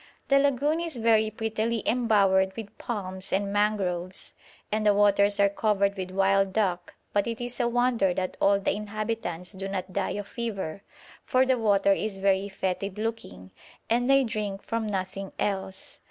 The 0.29 0.39
lagoon 0.39 0.79
is 0.79 0.95
very 0.97 1.29
prettily 1.29 1.87
embowered 1.87 2.55
with 2.57 2.75
palms 2.79 3.31
and 3.31 3.53
mangroves, 3.53 4.33
and 4.71 4.83
the 4.83 4.95
waters 4.95 5.39
are 5.39 5.47
covered 5.47 5.95
with 5.95 6.09
wild 6.09 6.53
duck, 6.53 6.95
but 7.13 7.27
it 7.27 7.39
is 7.39 7.59
a 7.59 7.67
wonder 7.67 8.11
that 8.15 8.35
all 8.41 8.59
the 8.59 8.71
inhabitants 8.73 9.51
do 9.51 9.67
not 9.67 9.93
die 9.93 10.13
of 10.15 10.27
fever, 10.27 10.81
for 11.23 11.45
the 11.45 11.59
water 11.59 11.91
is 11.93 12.17
very 12.17 12.49
fetid 12.49 12.97
looking 12.97 13.51
and 13.91 14.09
they 14.09 14.23
drink 14.23 14.63
from 14.63 14.87
nothing 14.87 15.33
else. 15.37 15.99